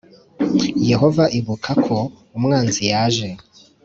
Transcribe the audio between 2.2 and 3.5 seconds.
umwanzi yaje